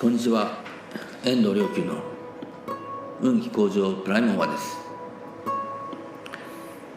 [0.00, 0.62] こんにちは。
[1.24, 2.00] 遠藤良久の
[3.20, 4.78] 運気向上プライムオーバーです、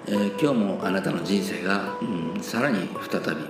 [0.05, 3.41] えー、今日もあなたの人生が、うん、さらに再び、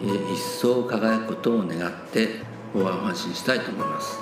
[0.00, 2.30] えー、一層輝くことを願って
[2.72, 4.20] ご安発信したいと思います、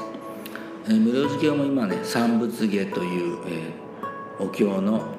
[0.87, 5.15] えー、無料授業も今ね三仏芸という、えー、お経の、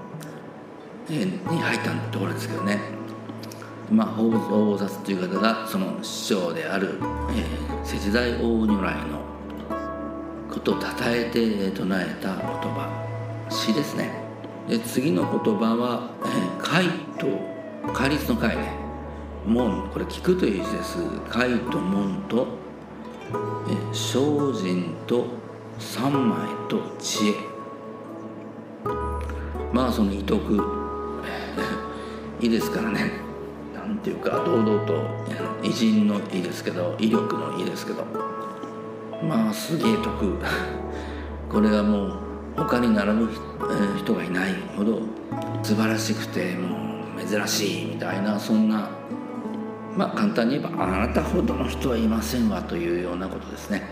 [1.09, 3.02] えー、に入ったところですけどね。
[3.93, 6.97] まあ、法菩薩という方がその師匠である、
[7.29, 9.21] えー、世大大如来の
[10.49, 14.11] ことをたたえて唱えた言葉詩ですね。
[14.67, 16.85] で次の言葉は「えー、解」
[17.19, 17.27] と
[17.93, 18.75] 戒律の解ね
[19.45, 20.97] 「門」これ聞くという字です。
[21.29, 22.47] 解と門と、
[23.67, 25.25] えー、精進と
[25.77, 27.33] 三昧と知恵。
[29.71, 30.59] まあその意徳。
[32.41, 33.32] いいですからね。
[33.85, 35.05] なんていうか堂々と
[35.61, 38.05] 偉人のいですけど威力のいですけど。
[39.27, 40.37] まあすげえ得。
[41.49, 42.13] これはもう
[42.55, 43.29] 他に並ぶ
[43.97, 45.01] 人がいないほど
[45.61, 48.89] 素晴らしくてもう珍しいみたいなそんな。
[49.95, 53.83] まあ簡単に言えばあなたほどの人はいませんわというようなことですね。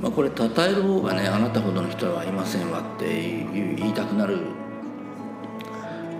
[0.00, 3.06] まあ、これ称える方がねあなたほどの人はいませんわって
[3.52, 4.38] 言いたくなる、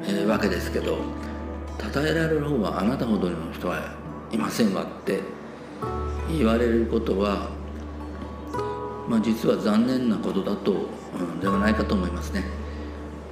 [0.05, 0.99] えー、わけですけど。
[1.79, 3.97] 称えられる方はあなたほどの人は
[4.31, 5.21] いませんわって
[6.29, 7.51] 言われることは、
[9.09, 12.45] まあ、実は残念なことだと、うん、ではないかと思いますね。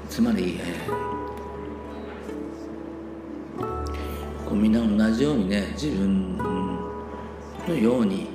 [0.09, 6.37] つまり、えー、こうみんな同じようにね自分
[7.67, 8.29] のように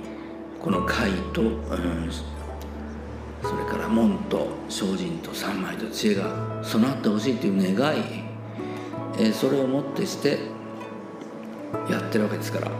[0.59, 2.09] この会と、うん、
[3.44, 8.27] それから門と精進と三昧と知恵が備わってほしいという願い
[9.19, 10.39] えそれをもってして
[11.89, 12.71] やってるわけですから。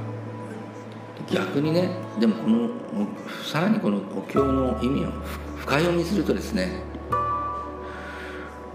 [1.31, 2.69] 逆にねでもこの
[3.44, 5.11] さらにこのお経の意味を
[5.57, 6.71] 深読みするとですね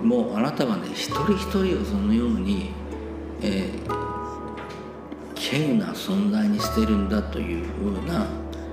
[0.03, 2.72] もうあなたはね一人一人をそのように、
[3.41, 3.88] えー、
[5.34, 8.26] 稀有な存在にしてるんだというふうな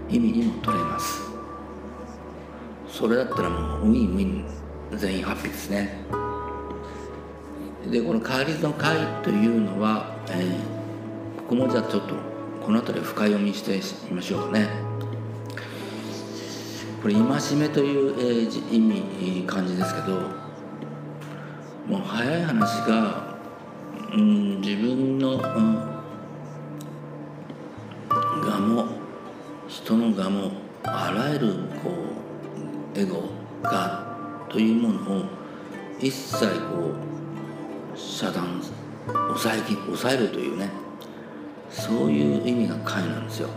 [0.10, 1.22] 意味にも取れます。
[2.90, 4.46] それだったらもうウィンウィン
[4.98, 6.29] 全員ハッピーですね。
[7.88, 12.16] でこの「戒律の会」というのは、えー、ここもじゃあちょっと
[12.62, 13.80] この辺り深読みして
[14.10, 14.90] みましょうかね。
[17.02, 20.20] これ戒めという、えー、意味感じですけど
[21.88, 23.38] もう早い話が、
[24.14, 25.76] うん、自分の、うん、
[28.44, 28.86] 我も
[29.70, 30.52] 人の我も
[30.84, 31.90] あらゆるこ
[32.96, 33.30] うエゴ
[33.64, 34.04] が
[34.50, 35.24] というものを
[36.00, 37.19] 一切こう
[38.00, 38.62] 遮断
[39.36, 40.70] 抑え抑えるというね
[41.70, 43.50] そういう意味が解なんですよ。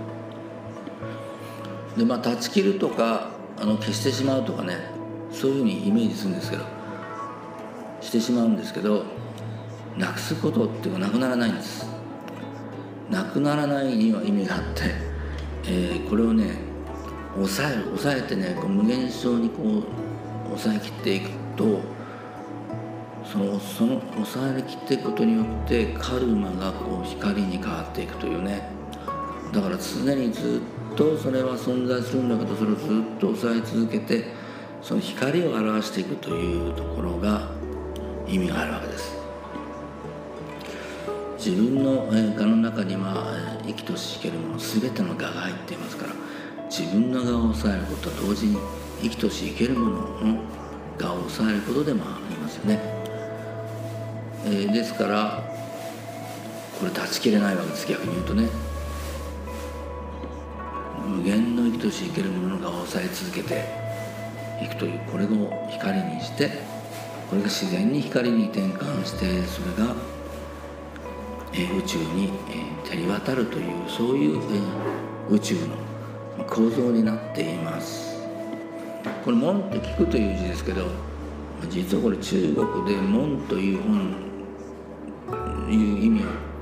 [1.97, 4.77] でまあ断ち切るとかあの消してしまうとかね
[5.31, 6.65] そういうふうにイメージするんですけど
[8.01, 9.05] してしまうんですけど
[9.97, 11.87] なくすことっていうのはなくならないんです。
[13.11, 14.85] なくならないには意味があって、
[15.65, 16.57] えー、これをね
[17.35, 19.85] 抑える抑えてねこう無限小にこう
[20.49, 21.81] 抑えきっていくと
[23.33, 28.69] そのその抑えきっていくことによってカルマがこう光に変わっていくというね。
[29.55, 30.61] だから常にず
[30.93, 32.87] っとそれは存在するんだけどそれをずっ
[33.19, 34.27] と抑え続けて
[34.83, 37.49] その光を表していくというところが
[38.29, 39.17] 意味があるわけです。
[41.39, 46.13] 自分の我の中には生きとし生けるもの全ての我が入っていますから
[46.71, 48.59] 自分の我を抑えることと同時に
[49.01, 50.41] 生きとし生けるものの
[51.01, 53.02] 我を抑えることでもありますよね。
[54.45, 55.43] えー、ですから
[56.79, 58.73] これ断ち切れないわけです逆に言うとね。
[61.07, 63.65] 無限の生きとし生けるものが抑え続けて
[64.63, 66.49] いくというこれを光にして
[67.29, 69.95] これが自然に光に転換してそれが、
[71.53, 75.55] えー、宇宙に、えー、照り渡るというそういう、えー、宇宙
[76.37, 78.13] の構造になっています。
[79.25, 80.87] これ「門」って聞くという字ですけど
[81.69, 84.32] 実はこれ中国で「門」という本
[85.71, 86.25] いう意味。
[86.25, 86.53] を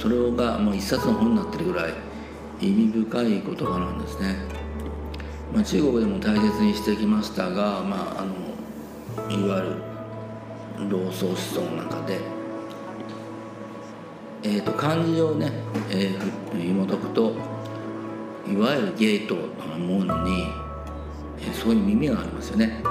[0.00, 1.94] それがもう一冊の本になってるぐらい
[2.60, 4.36] 意味深い言葉なんですね、
[5.52, 9.62] まあ、中国でも大切にしてきましたが、まあ、あのいわ
[10.78, 12.18] ゆる老荘思想の中で、
[14.42, 15.52] えーと、漢字をね、
[15.90, 17.32] えー、紐解くと
[18.50, 19.34] いわゆるゲート
[19.66, 20.46] のものに、
[21.40, 22.82] えー、そういう耳がありますよね。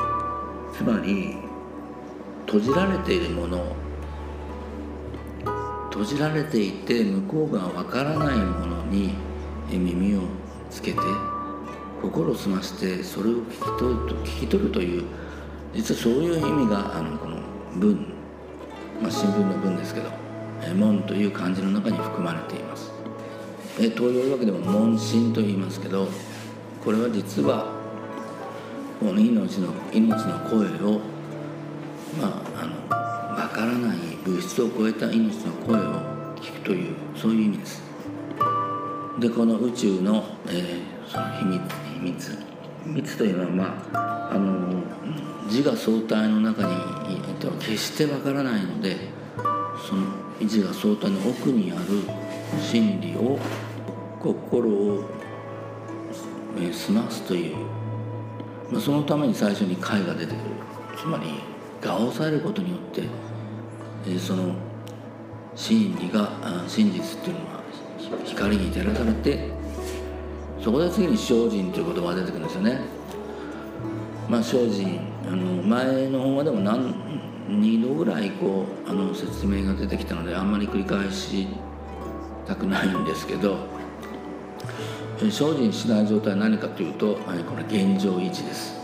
[0.78, 1.36] つまり
[2.46, 3.76] 閉じられているもの
[6.00, 9.13] 閉じられていて向こうがわからないものに
[9.69, 10.22] 耳を
[10.69, 11.00] つけて
[12.01, 15.04] 心を澄ましてそれを聞き取ると聞き取るという
[15.74, 17.42] 実はそういう意味があのこの
[17.75, 18.13] 文、
[19.01, 20.10] まあ、新聞の文ですけど
[20.74, 22.94] 「門」という漢字の中に含まれています。
[23.78, 26.07] え東洋医学でも問診と言いますけど
[26.84, 27.74] これは実は
[29.01, 31.01] この命の命の声を
[32.22, 37.81] まああの分からない物質を超えた命の声を聞くというそういう意味です。
[39.20, 41.62] でこの宇宙の,、えー、その秘密
[41.96, 42.38] 秘密
[42.86, 44.84] 秘密というのはまああの
[45.48, 46.74] 自我相対の中に、
[47.10, 48.98] えっと、決してわからないので
[49.90, 50.06] その
[50.40, 51.82] 自我相対の奥にある
[52.62, 53.40] 真理を
[54.20, 55.10] 心を、
[56.58, 57.56] え、済ますという、
[58.70, 60.40] まあ、そのために最初に解が出てくる
[60.98, 61.42] つまり
[61.84, 63.04] 我を抑えることによって、
[64.06, 64.54] えー、その
[65.56, 66.30] 真理が
[66.68, 67.60] 真実っていうのは
[68.25, 69.51] 光に照らされて
[70.62, 72.81] そこで次に精進という言葉が出てくるんですよね。
[74.30, 76.94] まあ、精進あの前の本話でも何
[77.50, 81.48] 2度ぐらいこうあの説明が出てきたのであんまり繰り返し
[82.46, 83.57] たくないんですけど
[85.19, 88.80] 精進しない状態は何かというとこれ現状維持です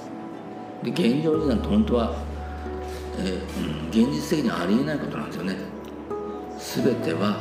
[0.83, 2.15] で現状維持なんて本当は、
[3.89, 5.75] 現実的にありえないことなんですよね。
[6.57, 7.37] 全ては、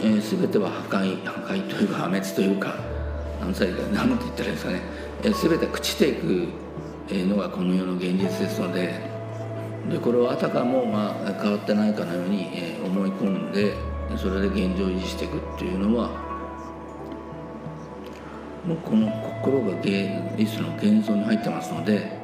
[0.00, 2.76] えー、全ては破壊破壊というか破滅というか
[3.40, 4.80] 何歳か何て言ったらいいですかね、
[5.24, 6.48] えー、全て朽ちていく
[7.10, 8.94] のがこの世の現実ですので
[9.90, 13.74] でこれをあたかも、まあ、変わってないかのように、えー、思い込んで
[14.16, 16.10] それで現状維持していくっていうのは
[18.66, 19.10] もうこの
[19.42, 19.80] 心が
[20.36, 22.17] リスの幻想に入ってますので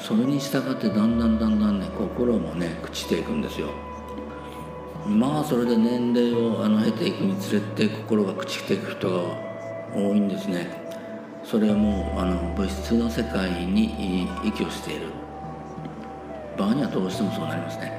[0.00, 3.68] それに従ってだんだんだんだんね心もね朽ちていくんですよ。
[5.06, 9.22] まあそれで年齢をあの経ていくにつれて心が朽ちていく人が
[9.94, 10.68] 多いんですね。
[11.44, 15.06] それはもうあの物質の世界に依拠している。
[16.56, 17.92] 場合にはどうしてもそうなりますね。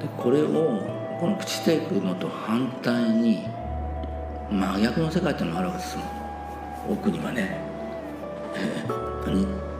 [0.00, 0.48] でこれを
[1.20, 3.46] この朽ちていくのと反対に
[4.50, 6.06] 真逆の世界っていうのがあるわけですもん。
[6.92, 7.58] 奥にはね、
[8.56, 9.73] えー、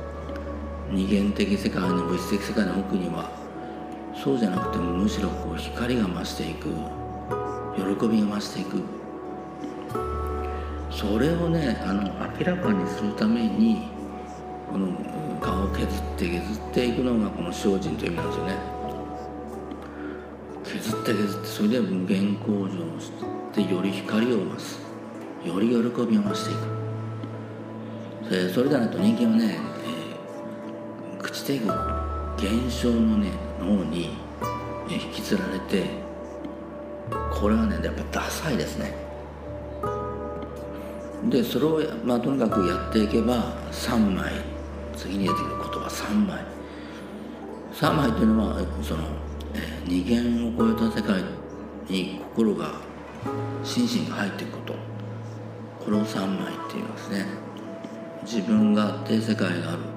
[0.95, 3.29] 二元的世界の物質的世界の奥には
[4.15, 6.69] そうじゃなくてもむしろこう光が増していく
[7.75, 8.81] 喜びが増していく。
[10.93, 12.05] それをねあの
[12.39, 13.89] 明らかにするために
[14.71, 14.97] この
[15.41, 18.57] 顔を削って削っていくのがこの精進という意味なんですよね。
[20.65, 23.11] 削って削ってそれで無限向上し
[23.53, 24.79] てより光を増す。
[25.45, 25.83] より喜び
[26.19, 26.61] を増していく。
[28.55, 29.74] それでないと人間はね、
[31.45, 31.67] えー、朽ちていく
[32.37, 33.31] 現象のね
[33.61, 34.17] 脳に
[34.89, 35.85] 引きずられて
[37.33, 38.95] これはねやっぱダサいですね。
[41.29, 44.33] でそれを、まあ、とにかくやっていけば3枚。
[44.97, 46.39] 次に出てくる言葉3枚。
[47.73, 49.03] 3枚というのはその、
[49.55, 51.23] えー、二元を超えた世界
[51.89, 52.73] に心が
[53.65, 54.75] 心身が入っていくこと。
[55.85, 57.27] これを3枚って言いますね。
[58.23, 59.94] 自分があって世界がある。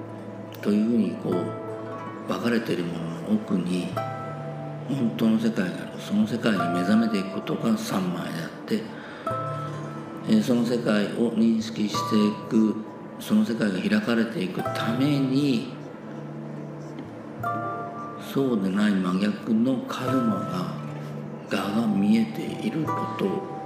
[0.61, 3.87] というふうにこう分かれているものの奥に
[4.87, 5.99] 本当の世界がある。
[5.99, 8.81] その世界に目覚めていくことが3枚であって
[10.29, 12.75] えその世界を認識していく
[13.19, 15.73] その世界が開かれていくために
[18.33, 20.73] そうでない真逆のカルマが
[21.51, 23.57] 我が見えていること。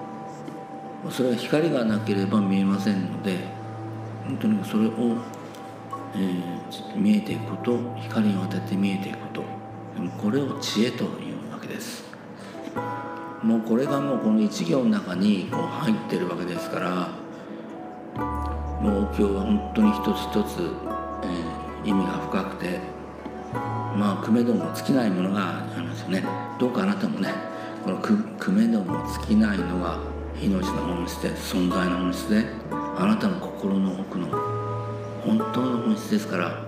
[1.10, 3.38] それは光がなければ見えませんので
[4.25, 5.18] 本当にそれを、
[6.15, 9.44] えー、見えていくこと光を当てて見えていくこと
[10.22, 12.12] これを知恵というわけです。
[13.44, 17.10] もうこれがもうこの一行の中にこう入ってるわけですから
[18.80, 20.62] もうお経は本当に一つ一つ、
[21.84, 22.80] えー、意味が深くて
[23.98, 26.24] まあくめども尽きないものがありますよね
[26.60, 27.30] どうかあなたもね
[27.84, 29.98] このくくめども尽きないのが
[30.39, 34.61] 命の本質で存在の本質であなたの心の奥の
[35.24, 36.66] 本当の本質ですから、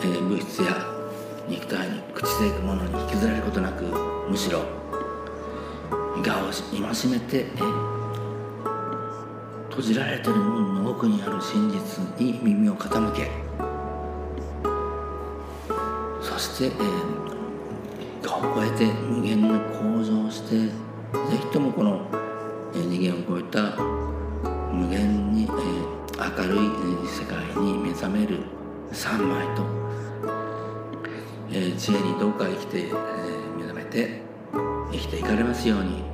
[0.00, 0.76] えー、物質や
[1.48, 3.84] 肉体に朽ちていくものに引きずられることなく
[4.28, 4.60] むしろ
[6.24, 7.46] 我を戒めて、
[9.70, 13.30] 閉じられてる門の奥にある真実に耳を傾け
[16.20, 20.72] そして、えー、我を超えて無限の向上してぜ
[21.40, 22.06] ひともこの、
[22.74, 23.76] え、二元を超えた
[24.72, 26.58] 無限に、えー、明るい
[27.08, 28.44] 世界に目覚める
[28.92, 29.64] 3枚と、
[31.50, 34.20] えー、知恵にどうか生きて、えー、目覚めて
[34.92, 36.11] 生きていかれますように。